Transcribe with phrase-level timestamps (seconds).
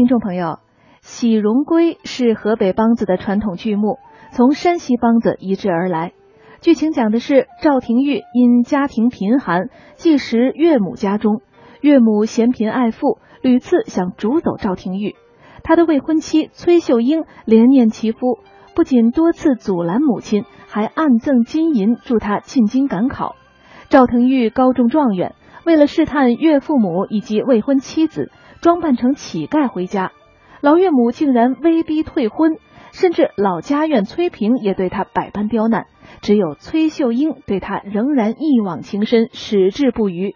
[0.00, 0.46] 听众朋友，
[1.02, 3.98] 《喜荣归》是河北梆子的传统剧目，
[4.32, 6.14] 从山西梆子移植而来。
[6.62, 11.42] 剧情讲的是赵廷玉因家庭贫寒，寄食岳母家中，
[11.82, 15.16] 岳母嫌贫爱富，屡次想逐走赵廷玉。
[15.62, 18.38] 他的未婚妻崔秀英怜念其夫，
[18.74, 23.36] 不仅多次阻拦母亲，还暗赠金银助他进京赶考。
[23.90, 25.34] 赵廷玉高中状元，
[25.66, 28.32] 为了试探岳父母以及未婚妻子。
[28.60, 30.12] 装扮成乞丐回家，
[30.60, 32.58] 老岳母竟然威逼退婚，
[32.92, 35.86] 甚至老家院崔平也对他百般刁难，
[36.20, 40.34] 只有崔秀英对他仍然一往情深，矢志不渝。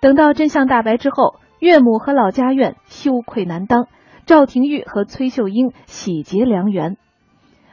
[0.00, 3.88] 等到真相大白之后，岳母和老家院羞愧难当，
[4.26, 6.96] 赵廷玉和崔秀英喜结良缘。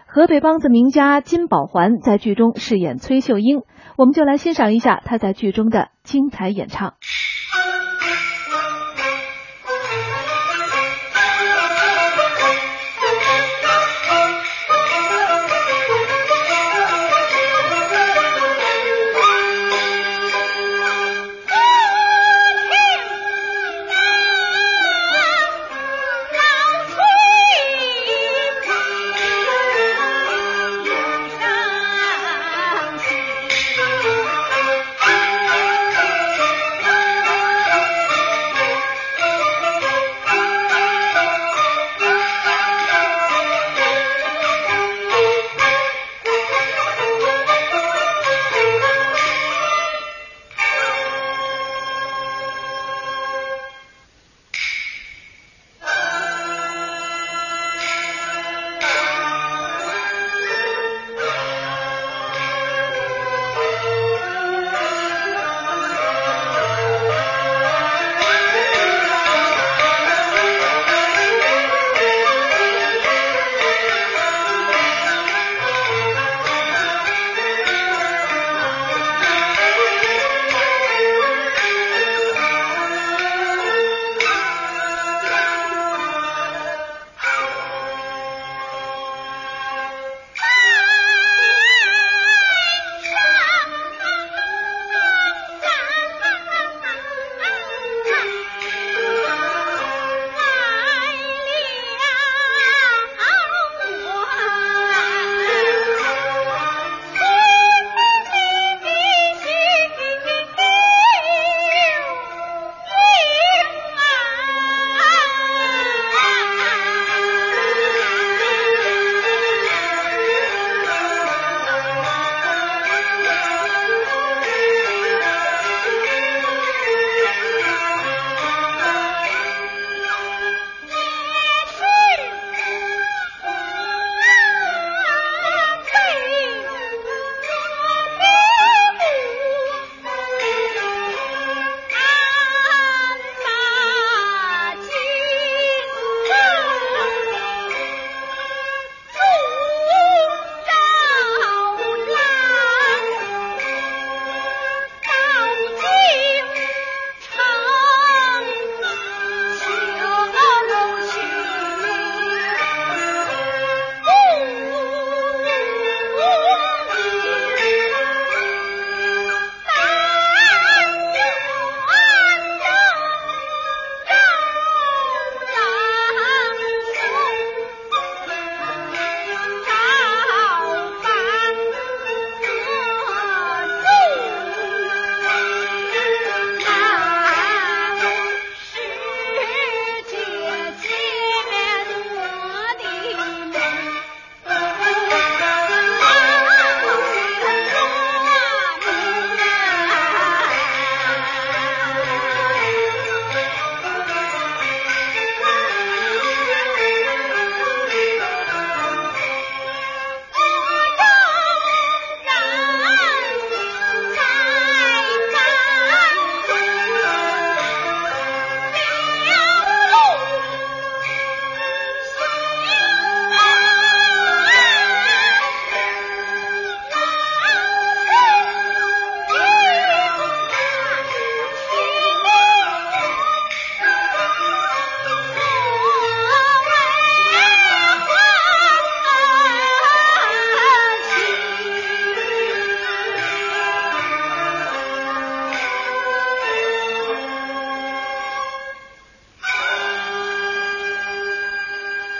[0.07, 3.61] 河北梆子名家金宝环在剧中饰演崔秀英，
[3.97, 6.93] 我们就来欣赏一下他在剧中的精彩演唱。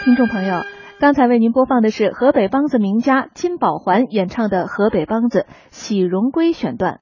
[0.04, 0.64] 听众朋友，
[1.00, 7.00] 刚才为您播放的是河北梆子名家金宝环演唱的河北梆子《喜荣归》选段。